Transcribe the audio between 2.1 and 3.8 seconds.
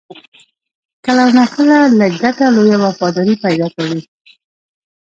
ګټه، لویه وفاداري پیدا